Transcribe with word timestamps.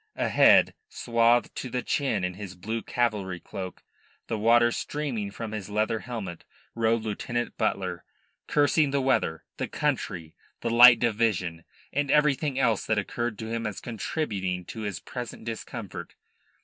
Ahead, 0.15 0.73
swathed 0.89 1.53
to 1.57 1.69
the 1.69 1.83
chin 1.83 2.23
in 2.23 2.33
his 2.33 2.55
blue 2.55 2.81
cavalry 2.81 3.39
cloak, 3.39 3.83
the 4.25 4.37
water 4.39 4.71
streaming 4.71 5.29
from 5.29 5.51
his 5.51 5.69
leather 5.69 5.99
helmet, 5.99 6.43
rode 6.73 7.03
Lieutenant 7.03 7.55
Butler, 7.55 8.03
cursing 8.47 8.89
the 8.89 8.99
weather, 8.99 9.43
the 9.57 9.67
country; 9.67 10.33
the 10.61 10.71
Light 10.71 10.97
Division, 10.97 11.65
and 11.93 12.09
everything 12.09 12.57
else 12.57 12.83
that 12.87 12.97
occurred 12.97 13.37
to 13.37 13.51
him 13.51 13.67
as 13.67 13.79
contributing 13.79 14.65
to 14.65 14.81
his 14.81 14.99
present 14.99 15.45
discomfort. 15.45 16.15